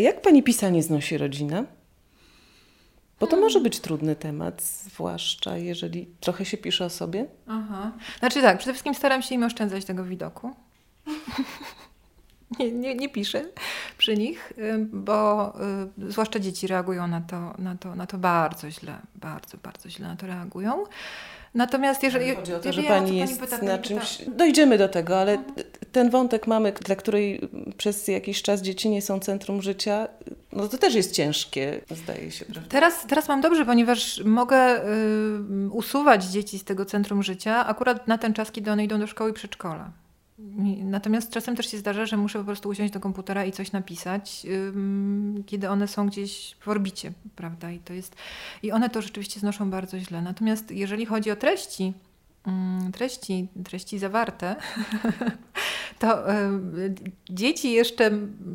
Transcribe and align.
A 0.00 0.02
jak 0.02 0.22
pani 0.22 0.42
pisanie 0.42 0.82
znosi 0.82 1.18
rodzinę? 1.18 1.64
Bo 3.20 3.26
to 3.26 3.36
może 3.36 3.60
być 3.60 3.80
trudny 3.80 4.16
temat, 4.16 4.62
zwłaszcza 4.62 5.56
jeżeli 5.56 6.06
trochę 6.20 6.44
się 6.44 6.56
pisze 6.56 6.84
o 6.84 6.90
sobie. 6.90 7.26
Aha. 7.46 7.92
Znaczy 8.18 8.42
tak, 8.42 8.58
przede 8.58 8.72
wszystkim 8.72 8.94
staram 8.94 9.22
się 9.22 9.34
im 9.34 9.42
oszczędzać 9.42 9.84
tego 9.84 10.04
widoku. 10.04 10.50
nie, 12.58 12.72
nie, 12.72 12.94
nie 12.94 13.08
piszę 13.08 13.44
przy 13.98 14.16
nich, 14.16 14.52
y, 14.58 14.86
bo 14.92 15.52
y, 15.98 16.10
zwłaszcza 16.10 16.38
dzieci 16.38 16.66
reagują 16.66 17.06
na 17.06 17.20
to, 17.20 17.54
na, 17.58 17.76
to, 17.76 17.94
na 17.94 18.06
to 18.06 18.18
bardzo 18.18 18.70
źle, 18.70 18.98
bardzo, 19.14 19.58
bardzo 19.58 19.90
źle 19.90 20.08
na 20.08 20.16
to 20.16 20.26
reagują. 20.26 20.84
Natomiast 21.54 22.02
jeżeli 22.02 22.34
chodzi 22.36 22.54
o 22.54 22.58
to, 22.60 22.72
że 22.72 22.82
ja, 22.82 22.88
pani 22.88 23.18
jest 23.18 23.40
pyta, 23.40 23.58
na 23.58 23.70
pani 23.72 23.82
czymś. 23.82 24.18
pyta- 24.18 24.30
Dojdziemy 24.36 24.78
do 24.78 24.88
tego, 24.88 25.20
ale 25.20 25.38
ten 25.92 26.10
wątek 26.10 26.46
mamy, 26.46 26.72
dla 26.72 26.96
której 26.96 27.40
przez 27.76 28.08
jakiś 28.08 28.42
czas 28.42 28.62
dzieci 28.62 28.88
nie 28.90 29.02
są 29.02 29.20
centrum 29.20 29.62
życia, 29.62 30.08
no 30.52 30.68
to 30.68 30.78
też 30.78 30.94
jest 30.94 31.12
ciężkie, 31.14 31.80
zdaje 31.90 32.30
się, 32.30 32.44
prawda? 32.44 32.70
Teraz, 32.70 33.06
teraz 33.08 33.28
mam 33.28 33.40
dobrze, 33.40 33.66
ponieważ 33.66 34.20
mogę 34.24 34.84
y, 34.84 35.70
usuwać 35.72 36.24
dzieci 36.24 36.58
z 36.58 36.64
tego 36.64 36.84
centrum 36.84 37.22
życia 37.22 37.66
akurat 37.66 38.08
na 38.08 38.18
ten 38.18 38.34
czas, 38.34 38.52
kiedy 38.52 38.70
one 38.70 38.84
idą 38.84 38.98
do 39.00 39.06
szkoły 39.06 39.30
i 39.30 39.34
przedszkola. 39.34 39.90
Natomiast 40.84 41.32
czasem 41.32 41.56
też 41.56 41.70
się 41.70 41.78
zdarza, 41.78 42.06
że 42.06 42.16
muszę 42.16 42.38
po 42.38 42.44
prostu 42.44 42.68
usiąść 42.68 42.92
do 42.92 43.00
komputera 43.00 43.44
i 43.44 43.52
coś 43.52 43.72
napisać, 43.72 44.46
kiedy 45.46 45.68
one 45.68 45.88
są 45.88 46.06
gdzieś 46.06 46.56
w 46.60 46.68
orbicie, 46.68 47.12
prawda? 47.36 47.70
I 47.70 47.78
to 47.78 47.92
jest 47.92 48.16
i 48.62 48.72
one 48.72 48.90
to 48.90 49.02
rzeczywiście 49.02 49.40
znoszą 49.40 49.70
bardzo 49.70 49.98
źle. 49.98 50.22
Natomiast 50.22 50.70
jeżeli 50.70 51.06
chodzi 51.06 51.30
o 51.30 51.36
treści, 51.36 51.92
ym, 52.46 52.92
treści, 52.92 53.48
treści 53.64 53.98
zawarte, 53.98 54.56
to 55.98 56.32
y, 56.34 56.94
dzieci 57.30 57.72
jeszcze 57.72 58.10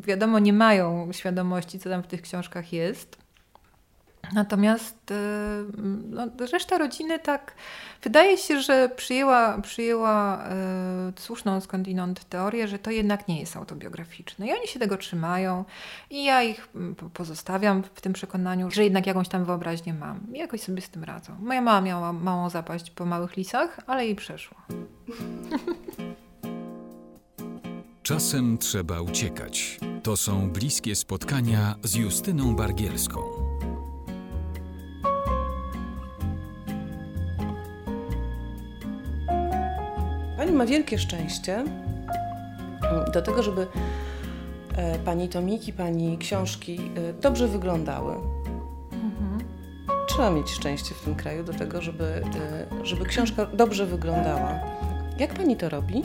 wiadomo 0.06 0.38
nie 0.38 0.52
mają 0.52 1.12
świadomości, 1.12 1.78
co 1.78 1.90
tam 1.90 2.02
w 2.02 2.06
tych 2.06 2.22
książkach 2.22 2.72
jest. 2.72 3.25
Natomiast 4.32 5.10
y, 5.10 5.14
no, 6.08 6.26
reszta 6.52 6.78
rodziny 6.78 7.18
tak 7.18 7.54
wydaje 8.02 8.38
się, 8.38 8.60
że 8.60 8.88
przyjęła, 8.96 9.58
przyjęła 9.58 10.44
y, 10.44 11.20
słuszną 11.20 11.60
skądinąd 11.60 12.28
teorię, 12.28 12.68
że 12.68 12.78
to 12.78 12.90
jednak 12.90 13.28
nie 13.28 13.40
jest 13.40 13.56
autobiograficzne. 13.56 14.46
I 14.46 14.52
oni 14.52 14.68
się 14.68 14.80
tego 14.80 14.96
trzymają 14.96 15.64
i 16.10 16.24
ja 16.24 16.42
ich 16.42 16.68
po- 16.96 17.10
pozostawiam 17.10 17.82
w 17.82 18.00
tym 18.00 18.12
przekonaniu, 18.12 18.70
że 18.70 18.84
jednak 18.84 19.06
jakąś 19.06 19.28
tam 19.28 19.44
wyobraźnię 19.44 19.94
mam. 19.94 20.20
I 20.32 20.38
jakoś 20.38 20.60
sobie 20.60 20.82
z 20.82 20.88
tym 20.88 21.04
radzą. 21.04 21.36
Moja 21.40 21.60
mama 21.60 21.80
miała 21.80 22.12
małą 22.12 22.50
zapaść 22.50 22.90
po 22.90 23.06
małych 23.06 23.36
lisach, 23.36 23.80
ale 23.86 24.06
jej 24.06 24.16
przeszło. 24.16 24.56
Czasem 28.06 28.58
trzeba 28.58 29.00
uciekać. 29.00 29.78
To 30.02 30.16
są 30.16 30.50
bliskie 30.50 30.96
spotkania 30.96 31.74
z 31.82 31.94
Justyną 31.94 32.56
Bargielską. 32.56 33.35
Ma 40.56 40.66
wielkie 40.66 40.98
szczęście 40.98 41.54
mm, 41.54 41.70
do 43.12 43.22
tego, 43.22 43.42
żeby 43.42 43.66
e, 44.76 44.98
pani 44.98 45.28
tomiki, 45.28 45.72
pani 45.72 46.18
książki 46.18 46.80
e, 46.96 47.12
dobrze 47.12 47.48
wyglądały. 47.48 48.14
Trzeba 50.08 50.30
mieć 50.30 50.50
szczęście 50.50 50.94
w 50.94 51.00
tym 51.00 51.14
kraju 51.14 51.44
do 51.44 51.52
tego, 51.52 51.82
żeby, 51.82 52.04
e, 52.04 52.86
żeby 52.86 53.04
książka 53.04 53.46
dobrze 53.46 53.86
wyglądała. 53.86 54.54
Jak 55.18 55.34
pani 55.34 55.56
to 55.56 55.68
robi? 55.68 56.02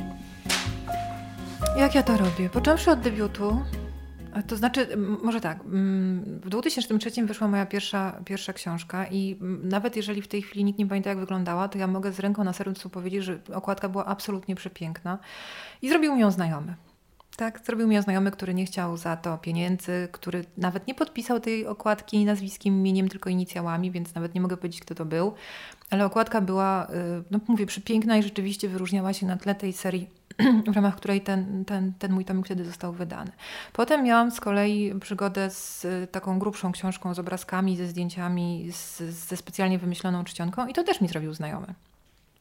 Jak 1.78 1.96
ja 1.96 2.04
to 2.04 2.18
robię? 2.18 2.50
Począwszy 2.50 2.92
od 2.92 3.00
debiutu, 3.00 3.62
to 4.48 4.56
znaczy, 4.56 4.88
może 5.24 5.42
tak, 5.42 5.62
mm, 5.62 6.40
w 6.44 6.50
2003 6.50 7.26
wyszła 7.26 7.48
moja 7.48 7.66
pierwsza, 7.66 8.22
pierwsza 8.26 8.54
książka 8.54 9.08
i 9.08 9.38
nawet 9.64 9.96
jeżeli 9.96 10.22
w 10.22 10.28
tej 10.28 10.42
chwili 10.42 10.64
nikt 10.64 10.80
nie 10.80 10.86
pamięta 10.86 11.10
jak 11.10 11.20
wyglądała, 11.20 11.68
to 11.68 11.78
ja 11.78 11.88
mogę 11.88 12.12
z 12.12 12.20
ręką 12.20 12.44
na 12.44 12.54
sercu 12.54 12.90
powiedzieć, 12.90 13.24
że 13.24 13.40
okładka 13.54 13.90
była 13.90 14.06
absolutnie 14.06 14.56
przepiękna 14.56 15.20
i 15.82 15.90
zrobił 15.90 16.16
mi 16.16 16.22
ją 16.22 16.32
znajomy. 16.32 16.76
Tak, 17.38 17.60
zrobił 17.66 17.88
mi 17.88 17.96
ją 17.96 18.02
znajomy, 18.02 18.32
który 18.32 18.54
nie 18.54 18.66
chciał 18.66 18.98
za 18.98 19.18
to 19.18 19.38
pieniędzy, 19.38 20.08
który 20.12 20.46
nawet 20.58 20.88
nie 20.88 20.96
podpisał 20.96 21.40
tej 21.40 21.68
okładki 21.68 22.26
nazwiskiem, 22.26 22.74
imieniem, 22.74 23.10
tylko 23.10 23.30
inicjałami, 23.30 23.92
więc 23.92 24.16
nawet 24.16 24.36
nie 24.36 24.42
mogę 24.42 24.58
powiedzieć, 24.58 24.82
kto 24.82 24.96
to 24.96 25.06
był. 25.06 25.34
Ale 25.90 26.06
okładka 26.06 26.42
była, 26.42 26.88
y, 26.88 27.24
no 27.32 27.40
mówię, 27.48 27.66
przepiękna 27.66 28.18
i 28.18 28.24
rzeczywiście 28.24 28.70
wyróżniała 28.70 29.14
się 29.14 29.26
na 29.26 29.38
tle 29.38 29.56
tej 29.56 29.74
serii, 29.74 30.21
w 30.72 30.76
ramach 30.76 30.96
której 30.96 31.22
ten, 31.22 31.66
ten, 31.66 31.94
ten 32.00 32.12
mój 32.12 32.26
tomik 32.26 32.46
wtedy 32.46 32.66
został 32.66 32.94
wydany. 32.94 33.32
Potem 33.74 34.04
miałam 34.04 34.32
z 34.32 34.40
kolei 34.40 34.94
przygodę 35.00 35.50
z 35.50 35.86
y, 35.86 36.08
taką 36.12 36.40
grubszą 36.40 36.72
książką 36.72 37.14
z 37.14 37.20
obrazkami, 37.20 37.78
ze 37.78 37.88
zdjęciami, 37.88 38.72
z, 38.72 38.98
ze 39.02 39.38
specjalnie 39.38 39.80
wymyśloną 39.80 40.24
czcionką 40.24 40.68
i 40.68 40.74
to 40.74 40.84
też 40.84 41.02
mi 41.02 41.08
zrobił 41.08 41.34
znajomy. 41.34 41.74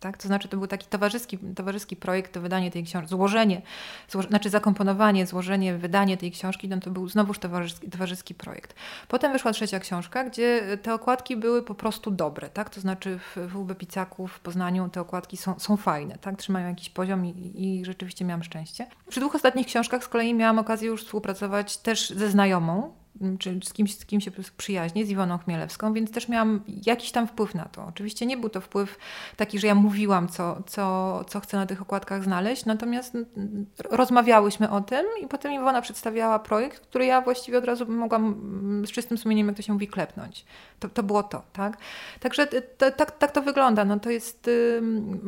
Tak? 0.00 0.16
To 0.16 0.28
znaczy, 0.28 0.49
to 0.49 0.56
był 0.56 0.66
taki 0.66 0.87
towarzyski, 0.87 1.38
towarzyski 1.38 1.97
projekt, 1.97 2.33
to 2.33 2.41
wydanie 2.41 2.71
tej 2.71 2.84
książki, 2.84 3.11
złożenie, 3.11 3.62
zło, 4.09 4.22
znaczy 4.22 4.50
zakomponowanie, 4.50 5.27
złożenie, 5.27 5.78
wydanie 5.78 6.16
tej 6.16 6.31
książki, 6.31 6.69
no 6.69 6.81
to 6.81 6.91
był 6.91 7.09
znowuż 7.09 7.38
towarzyski, 7.38 7.91
towarzyski 7.91 8.34
projekt. 8.34 8.75
Potem 9.09 9.33
wyszła 9.33 9.53
trzecia 9.53 9.81
książka, 9.81 10.25
gdzie 10.25 10.78
te 10.83 10.94
okładki 10.94 11.37
były 11.37 11.62
po 11.62 11.75
prostu 11.75 12.11
dobre, 12.11 12.49
tak? 12.49 12.71
To 12.71 12.81
znaczy 12.81 13.19
w, 13.19 13.49
w 13.49 13.56
UB 13.56 13.72
w 14.28 14.41
Poznaniu 14.41 14.88
te 14.88 15.00
okładki 15.00 15.37
są, 15.37 15.59
są 15.59 15.77
fajne, 15.77 16.19
tak? 16.21 16.37
Trzymają 16.37 16.69
jakiś 16.69 16.91
poziom 16.91 17.27
i, 17.27 17.53
i 17.55 17.84
rzeczywiście 17.84 18.25
miałam 18.25 18.43
szczęście. 18.43 18.87
Przy 19.09 19.21
dwóch 19.21 19.34
ostatnich 19.34 19.67
książkach 19.67 20.05
z 20.05 20.09
kolei 20.09 20.34
miałam 20.34 20.59
okazję 20.59 20.88
już 20.88 21.05
współpracować 21.05 21.77
też 21.77 22.11
ze 22.11 22.31
znajomą, 22.31 23.00
czy 23.38 23.60
z 23.64 23.72
kimś, 23.72 23.98
z 23.98 24.06
kim 24.06 24.20
się 24.20 24.31
przyjaźnię, 24.56 25.06
z 25.06 25.10
Iwoną 25.10 25.38
Chmielewską, 25.38 25.92
więc 25.92 26.10
też 26.10 26.28
miałam 26.28 26.60
jakiś 26.86 27.12
tam 27.12 27.26
wpływ 27.28 27.54
na 27.54 27.64
to. 27.64 27.84
Oczywiście 27.88 28.26
nie 28.26 28.36
był 28.36 28.48
to 28.48 28.60
wpływ 28.60 28.98
taki, 29.36 29.58
że 29.58 29.66
ja 29.66 29.75
mówiłam, 29.75 30.28
co, 30.28 30.62
co, 30.66 31.25
co 31.28 31.41
chcę 31.41 31.56
na 31.56 31.66
tych 31.66 31.82
okładkach 31.82 32.25
znaleźć, 32.25 32.64
natomiast 32.64 33.16
rozmawiałyśmy 33.91 34.70
o 34.70 34.81
tym 34.81 35.06
i 35.22 35.28
potem 35.28 35.53
Iwona 35.53 35.82
przedstawiała 35.82 36.38
projekt, 36.38 36.81
który 36.81 37.06
ja 37.06 37.20
właściwie 37.20 37.58
od 37.58 37.64
razu 37.64 37.86
mogłam 37.92 38.25
mm, 38.25 38.86
z 38.86 38.91
czystym 38.91 39.19
sumieniem, 39.19 39.47
jak 39.47 39.56
to 39.56 39.62
się 39.62 39.72
mówi, 39.72 39.88
klepnąć. 39.88 40.44
To, 40.81 40.88
to 40.88 41.02
było 41.02 41.22
to, 41.22 41.42
tak? 41.52 41.76
Także 42.20 42.47
t- 42.47 42.62
t- 42.62 42.92
tak, 42.92 43.19
tak 43.19 43.32
to 43.32 43.42
wygląda. 43.42 43.84
No 43.84 44.00
to 44.00 44.10
jest, 44.10 44.50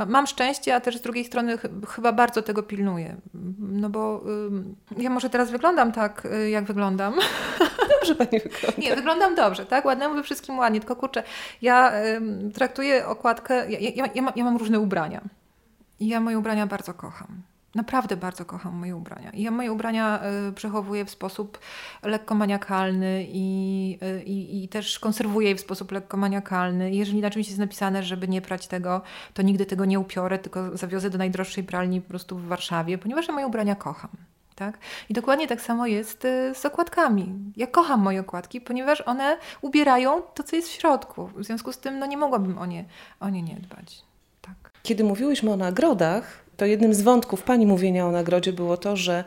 mam 0.06 0.26
szczęście, 0.26 0.74
a 0.74 0.80
też 0.80 0.96
z 0.96 1.00
drugiej 1.00 1.24
strony 1.24 1.58
ch- 1.58 1.88
chyba 1.88 2.12
bardzo 2.12 2.42
tego 2.42 2.62
pilnuję. 2.62 3.16
No 3.58 3.90
bo 3.90 4.24
ja 4.98 5.10
może 5.10 5.30
teraz 5.30 5.50
wyglądam 5.50 5.92
tak, 5.92 6.26
y, 6.26 6.50
jak 6.50 6.64
wyglądam, 6.64 7.14
Dobrze 8.06 8.14
pani 8.14 8.40
wygląda. 8.40 8.82
nie, 8.82 8.96
wyglądam 8.96 9.34
dobrze, 9.34 9.66
tak? 9.66 9.84
Ładnie, 9.84 10.08
mówię 10.08 10.22
wszystkim 10.22 10.58
ładnie, 10.58 10.80
tylko 10.80 10.96
kurczę, 10.96 11.22
ja 11.62 11.92
traktuję 12.54 13.06
okładkę, 13.06 13.70
ja, 13.70 13.78
ja, 13.78 14.08
ja, 14.14 14.22
mam, 14.22 14.32
ja 14.36 14.44
mam 14.44 14.56
różne 14.56 14.80
ubrania. 14.80 15.20
I 16.00 16.08
ja 16.08 16.20
moje 16.20 16.38
ubrania 16.38 16.66
bardzo 16.66 16.94
kocham. 16.94 17.42
Naprawdę 17.74 18.16
bardzo 18.16 18.44
kocham 18.44 18.74
moje 18.74 18.96
ubrania. 18.96 19.30
Ja 19.34 19.50
moje 19.50 19.72
ubrania 19.72 20.20
y, 20.48 20.52
przechowuję 20.52 21.04
w 21.04 21.10
sposób 21.10 21.58
lekko 22.02 22.34
maniakalny 22.34 23.26
i, 23.28 23.98
y, 24.02 24.22
i, 24.22 24.64
i 24.64 24.68
też 24.68 24.98
konserwuję 24.98 25.48
je 25.48 25.56
w 25.56 25.60
sposób 25.60 25.92
lekko 25.92 26.16
maniakalny. 26.16 26.90
I 26.90 26.96
jeżeli 26.96 27.20
na 27.20 27.30
czymś 27.30 27.46
jest 27.46 27.58
napisane, 27.58 28.02
żeby 28.02 28.28
nie 28.28 28.42
prać 28.42 28.66
tego, 28.66 29.02
to 29.34 29.42
nigdy 29.42 29.66
tego 29.66 29.84
nie 29.84 30.00
upiorę, 30.00 30.38
tylko 30.38 30.76
zawiozę 30.76 31.10
do 31.10 31.18
najdroższej 31.18 31.64
pralni 31.64 32.00
po 32.00 32.08
prostu 32.08 32.38
w 32.38 32.46
Warszawie, 32.46 32.98
ponieważ 32.98 33.28
ja 33.28 33.34
moje 33.34 33.46
ubrania 33.46 33.74
kocham. 33.74 34.10
Tak? 34.66 34.78
I 35.08 35.14
dokładnie 35.14 35.48
tak 35.48 35.60
samo 35.60 35.86
jest 35.86 36.24
y, 36.24 36.54
z 36.54 36.66
okładkami. 36.66 37.34
Ja 37.56 37.66
kocham 37.66 38.00
moje 38.00 38.20
okładki, 38.20 38.60
ponieważ 38.60 39.00
one 39.00 39.36
ubierają 39.60 40.22
to, 40.34 40.42
co 40.42 40.56
jest 40.56 40.68
w 40.68 40.72
środku. 40.72 41.26
W 41.26 41.44
związku 41.44 41.72
z 41.72 41.78
tym 41.78 41.98
no, 41.98 42.06
nie 42.06 42.16
mogłabym 42.16 42.58
o 42.58 42.66
nie, 42.66 42.84
o 43.20 43.28
nie 43.28 43.42
nie 43.42 43.54
dbać. 43.54 44.02
Tak. 44.40 44.72
Kiedy 44.82 45.04
mówiłyśmy 45.04 45.52
o 45.52 45.56
nagrodach, 45.56 46.44
to 46.56 46.66
jednym 46.66 46.94
z 46.94 47.02
wątków 47.02 47.42
pani 47.42 47.66
mówienia 47.66 48.06
o 48.06 48.10
nagrodzie 48.10 48.52
było 48.52 48.76
to, 48.76 48.96
że, 48.96 49.24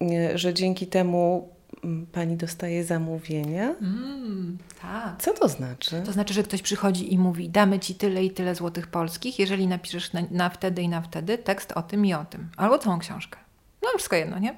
nie, 0.00 0.38
że 0.38 0.54
dzięki 0.54 0.86
temu 0.86 1.48
mm, 1.84 2.06
pani 2.06 2.36
dostaje 2.36 2.84
zamówienia. 2.84 3.74
Mm, 3.82 4.58
tak. 4.82 5.22
Co 5.22 5.34
to 5.34 5.48
znaczy? 5.48 6.02
To 6.06 6.12
znaczy, 6.12 6.34
że 6.34 6.42
ktoś 6.42 6.62
przychodzi 6.62 7.14
i 7.14 7.18
mówi: 7.18 7.50
Damy 7.50 7.78
ci 7.78 7.94
tyle 7.94 8.24
i 8.24 8.30
tyle 8.30 8.54
złotych 8.54 8.86
polskich, 8.86 9.38
jeżeli 9.38 9.66
napiszesz 9.66 10.12
na, 10.12 10.22
na 10.30 10.50
wtedy 10.50 10.82
i 10.82 10.88
na 10.88 11.02
wtedy 11.02 11.38
tekst 11.38 11.72
o 11.72 11.82
tym 11.82 12.06
i 12.06 12.14
o 12.14 12.24
tym. 12.24 12.48
Albo 12.56 12.78
całą 12.78 12.98
książkę. 12.98 13.45
No, 13.82 13.88
wszystko 13.96 14.16
jedno, 14.16 14.38
nie? 14.38 14.54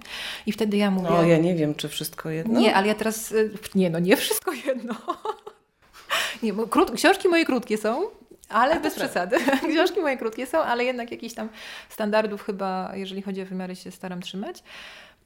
I 0.47 0.53
wtedy 0.53 0.77
ja 0.77 0.91
mówię. 0.91 1.09
No, 1.11 1.23
ja 1.23 1.39
nie 1.39 1.55
wiem, 1.55 1.75
czy 1.75 1.89
wszystko 1.89 2.31
jedno. 2.31 2.61
Nie, 2.61 2.75
ale 2.75 2.87
ja 2.87 2.95
teraz. 2.95 3.33
y, 3.33 3.51
Nie, 3.75 3.91
no 3.91 3.99
nie 3.99 4.17
wszystko 4.17 4.53
jedno. 4.53 4.95
Nie, 6.43 6.53
bo 6.53 6.67
krót, 6.67 6.91
książki 6.91 7.29
moje 7.29 7.45
krótkie 7.45 7.79
są, 7.79 8.03
ale 8.49 8.81
bez 8.81 8.95
przesady. 8.95 9.37
Książki 9.75 10.01
moje 10.01 10.17
krótkie 10.17 10.47
są, 10.47 10.59
ale 10.59 10.85
jednak 10.85 11.11
jakichś 11.11 11.35
tam 11.35 11.49
standardów 11.89 12.43
chyba, 12.43 12.93
jeżeli 12.95 13.23
chodzi 13.23 13.43
o 13.43 13.47
wymiary, 13.47 13.77
się 13.77 13.91
staram 13.91 14.21
trzymać. 14.23 14.63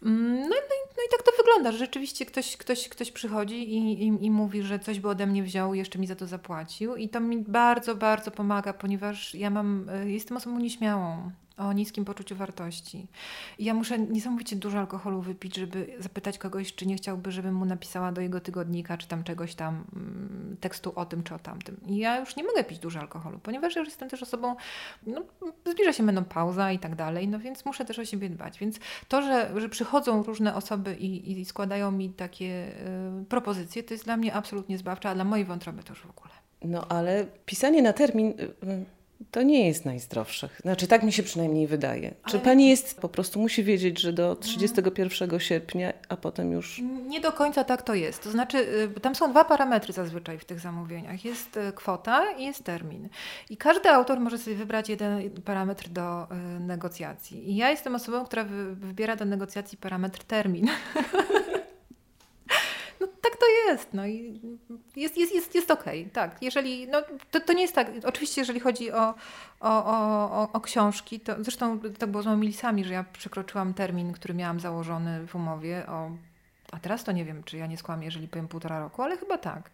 Mm, 0.03 0.35
No, 0.41 0.47
i- 0.47 0.49
no, 0.49 0.56
i, 0.56 0.88
no 0.97 1.03
i 1.09 1.11
tak 1.11 1.23
to 1.23 1.33
wygląda, 1.38 1.73
że 1.73 1.79
rzeczywiście 1.79 2.27
ktoś, 2.27 2.56
ktoś, 2.56 2.88
ktoś 2.88 3.12
przychodzi 3.12 3.75
i, 3.75 4.03
i, 4.06 4.25
i 4.25 4.31
mówi, 4.31 4.62
że 4.62 4.79
coś 4.79 5.00
by 5.00 5.09
ode 5.09 5.27
mnie 5.27 5.43
wziął 5.43 5.75
i 5.75 5.79
jeszcze 5.79 5.99
mi 5.99 6.06
za 6.06 6.17
to 6.17 6.27
zapłacił. 6.27 6.97
I 6.97 7.09
to 7.09 7.21
mi 7.21 7.38
bardzo, 7.38 7.95
bardzo 7.95 8.31
pomaga, 8.31 8.73
ponieważ 8.73 9.35
ja 9.35 9.50
mam, 9.50 9.88
y, 9.88 10.11
jestem 10.11 10.37
osobą 10.37 10.59
nieśmiałą. 10.59 11.31
O 11.69 11.73
niskim 11.73 12.05
poczuciu 12.05 12.37
wartości. 12.37 13.06
I 13.59 13.64
ja 13.64 13.75
muszę 13.75 13.99
niesamowicie 13.99 14.56
dużo 14.56 14.79
alkoholu 14.79 15.20
wypić, 15.20 15.56
żeby 15.56 15.97
zapytać 15.99 16.38
kogoś, 16.38 16.75
czy 16.75 16.87
nie 16.87 16.97
chciałby, 16.97 17.32
żebym 17.32 17.55
mu 17.55 17.64
napisała 17.64 18.12
do 18.12 18.20
jego 18.20 18.41
tygodnika, 18.41 18.99
czy 18.99 19.09
tam 19.09 19.25
czegoś 19.25 19.55
tam, 19.55 19.85
mm, 19.97 20.56
tekstu 20.61 20.93
o 20.97 21.05
tym, 21.05 21.23
czy 21.23 21.35
o 21.35 21.38
tamtym. 21.38 21.76
I 21.87 21.97
ja 21.97 22.20
już 22.20 22.37
nie 22.37 22.44
mogę 22.44 22.64
pić 22.64 22.79
dużo 22.79 23.00
alkoholu, 23.00 23.38
ponieważ 23.38 23.76
już 23.76 23.88
jestem 23.88 24.11
też 24.11 24.23
osobą, 24.23 24.56
no, 25.06 25.23
zbliża 25.67 25.93
się 25.93 26.03
menopauza 26.03 26.73
i 26.73 26.79
tak 26.79 26.94
dalej, 26.94 27.29
no 27.29 27.38
więc 27.38 27.64
muszę 27.64 27.85
też 27.85 27.99
o 27.99 28.05
siebie 28.05 28.31
dbać. 28.31 28.59
Więc 28.59 28.79
to, 29.09 29.23
że, 29.23 29.61
że 29.61 29.69
przychodzą 29.69 30.23
różne 30.23 30.55
osoby 30.55 30.94
i, 30.94 31.41
i 31.41 31.44
składają 31.44 31.91
mi 31.91 32.11
takie 32.11 32.73
y, 33.23 33.25
propozycje, 33.25 33.82
to 33.82 33.94
jest 33.94 34.05
dla 34.05 34.17
mnie 34.17 34.35
absolutnie 34.35 34.79
zbawcze, 34.79 35.11
a 35.11 35.14
dla 35.14 35.25
mojej 35.25 35.44
wątroby 35.44 35.82
to 35.82 35.93
już 35.93 36.03
w 36.03 36.11
ogóle. 36.11 36.32
No 36.64 36.87
ale 36.88 37.26
pisanie 37.47 37.82
na 37.82 37.93
termin 37.93 38.29
y, 38.29 38.43
y, 38.43 38.85
to 39.31 39.43
nie 39.43 39.67
jest 39.67 39.85
najzdrowsze. 39.85 40.49
Znaczy, 40.63 40.87
tak 40.87 41.03
mi 41.03 41.13
się 41.13 41.23
przynajmniej 41.23 41.67
wydaje. 41.67 42.15
Czy 42.27 42.37
Ale- 42.37 42.45
pani 42.45 42.69
jest, 42.69 43.01
po 43.01 43.09
prostu 43.09 43.41
musi 43.41 43.65
wiedzieć, 43.65 44.01
że 44.01 44.13
do 44.13 44.37
31 44.37 45.41
sierpnia, 45.41 45.93
a 46.09 46.17
potem 46.17 46.53
już. 46.53 46.81
Nie 47.07 47.21
do 47.21 47.33
końca 47.33 47.65
tak 47.65 47.83
to 47.83 47.95
jest. 47.95 48.23
To 48.23 48.31
znaczy, 48.31 48.59
y, 48.97 49.01
tam 49.01 49.15
są 49.15 49.31
dwa 49.31 49.45
parametry 49.45 49.93
zazwyczaj 49.93 50.39
w 50.39 50.45
tych 50.45 50.61
zamówieniach. 50.61 51.25
Jest 51.25 51.57
y, 51.57 51.73
kwota 51.73 52.31
i 52.31 52.45
jest 52.45 52.65
termin. 52.65 53.09
I 53.51 53.57
każdy 53.57 53.89
autor 53.91 54.21
może 54.21 54.39
sobie 54.39 54.57
wybrać 54.57 54.89
jeden 54.89 55.31
parametr 55.31 55.89
do 55.89 56.23
y, 56.23 56.61
negocjacji. 56.61 57.51
I 57.51 57.57
ja 57.57 57.71
jestem 57.71 57.95
osobą, 57.95 58.25
która 58.25 58.45
wy, 58.45 58.75
wybiera 58.75 59.17
do 59.17 59.25
negocjacji 59.25 59.79
parametr 59.79 60.25
termin. 60.25 60.69
Jest. 63.73 63.95
No 63.95 64.07
i 64.07 64.41
jest, 64.97 65.19
jest, 65.19 65.35
jest, 65.35 65.55
jest 65.55 65.71
okej, 65.71 66.07
tak. 66.13 66.43
Jeżeli, 66.43 66.89
no, 66.89 67.03
to, 67.31 67.41
to 67.41 67.53
nie 67.53 67.63
jest 67.63 67.75
tak. 67.75 67.91
Oczywiście, 68.05 68.41
jeżeli 68.41 68.61
chodzi 68.61 68.93
o, 68.93 69.15
o, 69.61 69.85
o, 69.87 70.53
o, 70.53 70.61
książki, 70.61 71.21
to 71.21 71.33
zresztą 71.41 71.79
tak 71.99 72.11
było 72.11 72.23
z 72.23 72.27
moimi 72.27 72.47
lisami, 72.47 72.85
że 72.85 72.93
ja 72.93 73.05
przekroczyłam 73.13 73.75
termin, 73.75 74.13
który 74.13 74.35
miałam 74.35 74.61
założony 74.61 75.27
w 75.27 75.35
umowie 75.35 75.87
o 75.87 76.11
a 76.73 76.79
teraz 76.79 77.05
to 77.05 77.13
nie 77.13 77.25
wiem, 77.25 77.43
czy 77.45 77.57
ja 77.57 77.67
nie 77.67 77.77
skłamię, 77.77 78.05
jeżeli 78.05 78.29
powiem 78.29 78.49
półtora 78.49 78.81
roku, 78.81 79.03
ale 79.03 79.17
chyba 79.17 79.39
tak. 79.39 79.71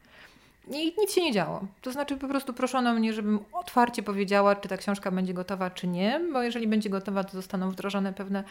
I 0.71 0.95
nic 0.99 1.13
się 1.13 1.23
nie 1.23 1.33
działo. 1.33 1.65
To 1.83 1.93
znaczy 1.93 2.17
po 2.17 2.29
prostu 2.29 2.55
proszono 2.55 2.95
mnie, 2.95 3.13
żebym 3.13 3.39
otwarcie 3.53 4.03
powiedziała, 4.03 4.57
czy 4.57 4.69
ta 4.69 4.77
książka 4.77 5.11
będzie 5.11 5.35
gotowa, 5.35 5.71
czy 5.71 5.87
nie, 5.87 6.21
bo 6.33 6.43
jeżeli 6.43 6.67
będzie 6.67 6.91
gotowa, 6.91 7.25
to 7.25 7.33
zostaną 7.33 7.71
wdrożone 7.71 8.13
pewne, 8.13 8.45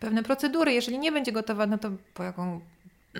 pewne 0.00 0.22
procedury. 0.22 0.72
Jeżeli 0.72 0.98
nie 0.98 1.12
będzie 1.12 1.32
gotowa, 1.32 1.66
no 1.66 1.78
to 1.78 1.90
po 2.14 2.22
jaką 2.22 2.60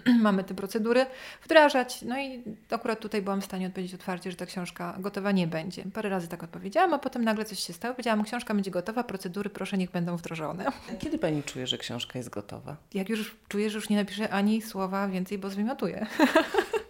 mamy 0.20 0.44
te 0.44 0.54
procedury 0.54 1.06
wdrażać. 1.44 2.02
No 2.02 2.18
i 2.18 2.42
akurat 2.70 3.00
tutaj 3.00 3.22
byłam 3.22 3.40
w 3.40 3.44
stanie 3.44 3.66
odpowiedzieć 3.66 3.94
otwarcie, 3.94 4.30
że 4.30 4.36
ta 4.36 4.46
książka 4.46 4.96
gotowa 4.98 5.32
nie 5.32 5.46
będzie. 5.46 5.84
Parę 5.94 6.08
razy 6.08 6.28
tak 6.28 6.42
odpowiedziałam, 6.42 6.94
a 6.94 6.98
potem 6.98 7.24
nagle 7.24 7.44
coś 7.44 7.58
się 7.58 7.72
stało. 7.72 7.94
Powiedziałam, 7.94 8.24
książka 8.24 8.54
będzie 8.54 8.70
gotowa, 8.70 9.04
procedury 9.04 9.50
proszę 9.50 9.78
niech 9.78 9.90
będą 9.90 10.16
wdrożone. 10.16 10.64
Kiedy 11.02 11.18
pani 11.18 11.42
czuje, 11.42 11.66
że 11.66 11.78
książka 11.78 12.18
jest 12.18 12.30
gotowa? 12.30 12.76
jak 12.94 13.08
już 13.08 13.36
czuję, 13.48 13.70
że 13.70 13.78
już 13.78 13.88
nie 13.88 13.96
napiszę 13.96 14.30
ani 14.30 14.62
słowa 14.62 15.08
więcej, 15.08 15.38
bo 15.38 15.50
zwymiotuję. 15.50 16.06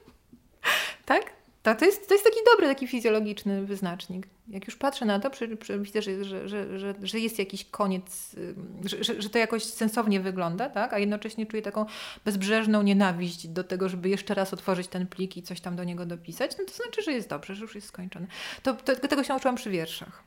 To, 1.64 1.74
to, 1.74 1.84
jest, 1.84 2.08
to 2.08 2.14
jest 2.14 2.24
taki 2.24 2.36
dobry, 2.52 2.66
taki 2.66 2.86
fizjologiczny 2.86 3.64
wyznacznik. 3.64 4.26
Jak 4.48 4.66
już 4.66 4.76
patrzę 4.76 5.04
na 5.04 5.20
to, 5.20 5.30
przy, 5.30 5.56
przy, 5.56 5.78
widzę, 5.78 6.02
że, 6.02 6.24
że, 6.24 6.48
że, 6.78 6.94
że, 7.02 7.20
jest 7.20 7.38
jakiś 7.38 7.64
koniec, 7.64 8.36
że, 8.84 9.22
że, 9.22 9.30
to 9.30 9.38
jakoś 9.38 9.64
sensownie 9.64 10.20
wygląda, 10.20 10.68
tak? 10.68 10.92
a 10.92 10.98
jednocześnie 10.98 11.46
czuję 11.46 11.62
taką 11.62 11.86
bezbrzeżną 12.24 12.82
nienawiść 12.82 13.48
do 13.48 13.64
tego, 13.64 13.88
żeby 13.88 14.08
jeszcze 14.08 14.34
raz 14.34 14.52
otworzyć 14.52 14.88
ten 14.88 15.06
plik 15.06 15.36
i 15.36 15.42
coś 15.42 15.60
tam 15.60 15.76
do 15.76 15.84
niego 15.84 16.06
dopisać, 16.06 16.58
no 16.58 16.64
to 16.64 16.72
znaczy, 16.74 17.02
że 17.02 17.12
jest 17.12 17.28
dobrze, 17.28 17.54
że 17.54 17.62
już 17.62 17.74
jest 17.74 17.86
skończony. 17.86 18.26
To, 18.62 18.74
to, 18.74 18.96
tego 18.96 19.24
się 19.24 19.28
nauczyłam 19.28 19.56
przy 19.56 19.70
wierszach. 19.70 20.22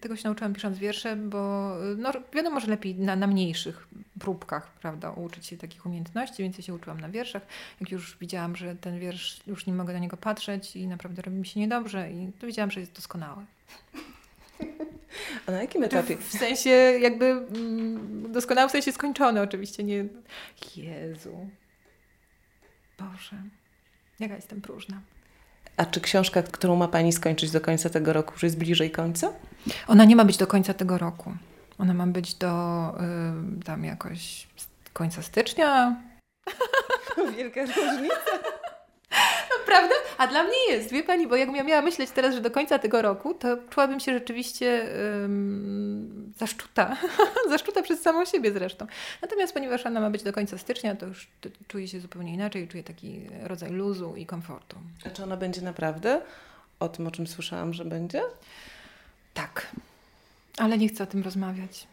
Tego 0.00 0.16
się 0.16 0.24
nauczyłam 0.24 0.54
pisząc 0.54 0.78
wiersze, 0.78 1.16
bo 1.16 1.72
no, 1.96 2.12
wiadomo, 2.32 2.60
że 2.60 2.66
lepiej 2.66 2.94
na, 2.94 3.16
na 3.16 3.26
mniejszych 3.26 3.88
próbkach, 4.24 4.70
prawda, 4.72 5.10
uczyć 5.10 5.46
się 5.46 5.56
takich 5.56 5.86
umiejętności, 5.86 6.42
więc 6.42 6.58
ja 6.58 6.64
się 6.64 6.74
uczyłam 6.74 7.00
na 7.00 7.08
wierszach. 7.08 7.42
Jak 7.80 7.90
już 7.90 8.18
widziałam, 8.18 8.56
że 8.56 8.76
ten 8.76 8.98
wiersz, 8.98 9.40
już 9.46 9.66
nie 9.66 9.72
mogę 9.72 9.92
na 9.92 9.98
niego 9.98 10.16
patrzeć 10.16 10.76
i 10.76 10.86
naprawdę 10.86 11.22
robi 11.22 11.36
mi 11.36 11.46
się 11.46 11.60
niedobrze 11.60 12.10
i 12.10 12.32
to 12.40 12.46
wiedziałam, 12.46 12.70
że 12.70 12.80
jest 12.80 12.92
doskonały. 12.92 13.44
A 15.46 15.50
na 15.52 15.62
jakim 15.62 15.84
etapie? 15.84 16.16
W 16.16 16.32
sensie 16.32 16.70
jakby 17.00 17.24
mm, 17.26 18.32
doskonały 18.32 18.68
w 18.68 18.72
sensie 18.72 18.92
skończony 18.92 19.42
oczywiście, 19.42 19.84
nie... 19.84 20.04
Jezu. 20.76 21.48
Boże. 22.98 23.36
Jaka 24.20 24.34
jestem 24.34 24.60
próżna. 24.60 25.00
A 25.76 25.86
czy 25.86 26.00
książka, 26.00 26.42
którą 26.42 26.76
ma 26.76 26.88
pani 26.88 27.12
skończyć 27.12 27.50
do 27.50 27.60
końca 27.60 27.90
tego 27.90 28.12
roku, 28.12 28.32
już 28.32 28.42
jest 28.42 28.58
bliżej 28.58 28.90
końca? 28.90 29.32
Ona 29.86 30.04
nie 30.04 30.16
ma 30.16 30.24
być 30.24 30.36
do 30.36 30.46
końca 30.46 30.74
tego 30.74 30.98
roku. 30.98 31.34
Ona 31.78 31.94
ma 31.94 32.06
być 32.06 32.34
do 32.34 32.48
y, 33.60 33.64
tam 33.64 33.84
jakoś 33.84 34.46
końca 34.92 35.22
stycznia. 35.22 35.96
Wielka 37.36 37.60
różnica. 37.60 38.14
Prawda? 39.66 39.94
A 40.18 40.26
dla 40.26 40.44
mnie 40.44 40.56
jest, 40.68 40.90
wie 40.90 41.02
pani, 41.02 41.26
bo 41.26 41.36
jakbym 41.36 41.56
ja 41.56 41.64
miała 41.64 41.82
myśleć 41.82 42.10
teraz, 42.10 42.34
że 42.34 42.40
do 42.40 42.50
końca 42.50 42.78
tego 42.78 43.02
roku, 43.02 43.34
to 43.34 43.56
czułabym 43.70 44.00
się 44.00 44.12
rzeczywiście 44.12 44.88
ym, 45.24 46.32
zaszczuta. 46.36 46.96
zaszczuta 47.50 47.82
przez 47.82 48.02
samą 48.02 48.24
siebie 48.24 48.52
zresztą. 48.52 48.86
Natomiast 49.22 49.54
ponieważ 49.54 49.86
ona 49.86 50.00
ma 50.00 50.10
być 50.10 50.22
do 50.22 50.32
końca 50.32 50.58
stycznia, 50.58 50.96
to 50.96 51.06
już 51.06 51.28
czuję 51.68 51.88
się 51.88 52.00
zupełnie 52.00 52.34
inaczej, 52.34 52.68
czuję 52.68 52.82
taki 52.82 53.20
rodzaj 53.42 53.70
luzu 53.70 54.14
i 54.16 54.26
komfortu. 54.26 54.76
A 55.06 55.10
czy 55.10 55.22
ona 55.24 55.36
będzie 55.36 55.62
naprawdę 55.62 56.20
o 56.80 56.88
tym, 56.88 57.06
o 57.06 57.10
czym 57.10 57.26
słyszałam, 57.26 57.72
że 57.72 57.84
będzie? 57.84 58.22
Tak. 59.34 59.66
Ale 60.56 60.78
nie 60.78 60.88
chcę 60.88 61.04
o 61.04 61.06
tym 61.06 61.22
rozmawiać. 61.22 61.86